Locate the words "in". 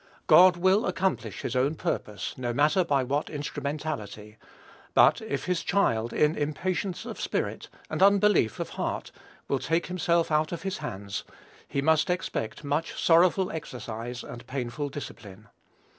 6.11-6.35